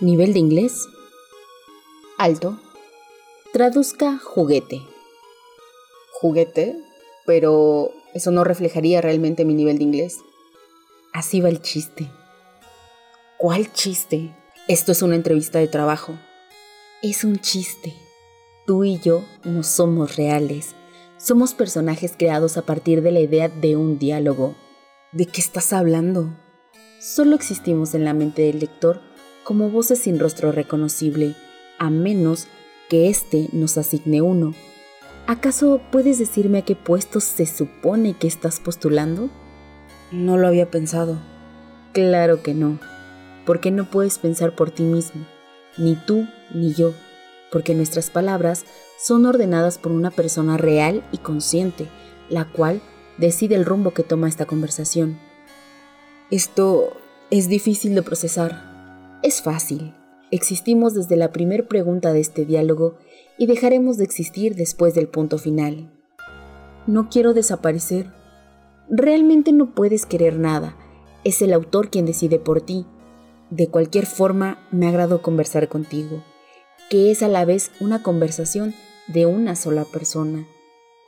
[0.00, 0.86] Nivel de inglés.
[2.18, 2.56] Alto.
[3.52, 4.80] Traduzca juguete.
[6.20, 6.76] ¿Juguete?
[7.26, 10.18] Pero eso no reflejaría realmente mi nivel de inglés.
[11.12, 12.08] Así va el chiste.
[13.38, 14.36] ¿Cuál chiste?
[14.68, 16.16] Esto es una entrevista de trabajo.
[17.02, 17.92] Es un chiste.
[18.68, 20.76] Tú y yo no somos reales.
[21.16, 24.54] Somos personajes creados a partir de la idea de un diálogo.
[25.10, 26.38] ¿De qué estás hablando?
[27.00, 29.08] Solo existimos en la mente del lector
[29.48, 31.34] como voces sin rostro reconocible,
[31.78, 32.48] a menos
[32.90, 34.52] que éste nos asigne uno.
[35.26, 39.30] ¿Acaso puedes decirme a qué puesto se supone que estás postulando?
[40.12, 41.18] No lo había pensado.
[41.94, 42.78] Claro que no,
[43.46, 45.24] porque no puedes pensar por ti mismo,
[45.78, 46.92] ni tú ni yo,
[47.50, 48.66] porque nuestras palabras
[48.98, 51.88] son ordenadas por una persona real y consciente,
[52.28, 52.82] la cual
[53.16, 55.18] decide el rumbo que toma esta conversación.
[56.30, 56.92] Esto
[57.30, 58.67] es difícil de procesar.
[59.22, 59.94] Es fácil.
[60.30, 62.96] Existimos desde la primer pregunta de este diálogo
[63.36, 65.90] y dejaremos de existir después del punto final.
[66.86, 68.12] No quiero desaparecer.
[68.88, 70.76] Realmente no puedes querer nada.
[71.24, 72.86] Es el autor quien decide por ti.
[73.50, 76.22] De cualquier forma, me agradó conversar contigo,
[76.88, 78.74] que es a la vez una conversación
[79.08, 80.46] de una sola persona.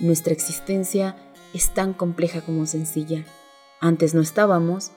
[0.00, 1.16] Nuestra existencia
[1.54, 3.24] es tan compleja como sencilla.
[3.80, 4.90] Antes no estábamos,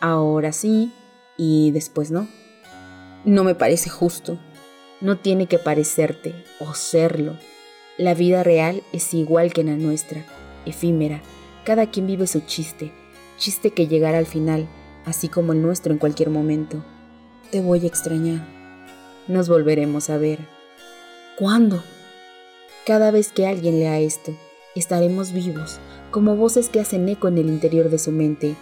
[0.00, 0.92] ahora sí
[1.36, 2.28] y después no.
[3.24, 4.38] No me parece justo.
[5.00, 7.38] No tiene que parecerte o serlo.
[7.96, 10.24] La vida real es igual que la nuestra,
[10.66, 11.22] efímera.
[11.64, 12.92] Cada quien vive su chiste,
[13.36, 14.66] chiste que llegará al final,
[15.04, 16.84] así como el nuestro en cualquier momento.
[17.52, 18.44] Te voy a extrañar.
[19.28, 20.40] Nos volveremos a ver.
[21.38, 21.84] ¿Cuándo?
[22.84, 24.34] Cada vez que alguien lea esto,
[24.74, 25.78] estaremos vivos,
[26.10, 28.56] como voces que hacen eco en el interior de su mente.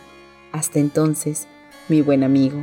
[0.53, 1.49] Hasta entonces,
[1.89, 2.63] mi buen amigo.